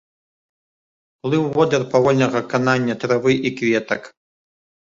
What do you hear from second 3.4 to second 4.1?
і кветак.